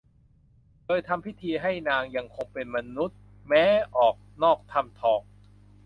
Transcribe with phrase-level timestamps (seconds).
[0.85, 3.17] โดยทำพิธีทำให้นางยังคงเป็มมนุษย์
[3.47, 3.63] แม้
[3.97, 5.21] ออกนอกถ้ำทอง